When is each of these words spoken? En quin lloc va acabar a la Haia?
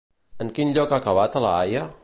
En 0.45 0.49
quin 0.55 0.73
lloc 0.77 0.95
va 0.95 1.01
acabar 1.03 1.27
a 1.41 1.45
la 1.47 1.55
Haia? 1.59 1.89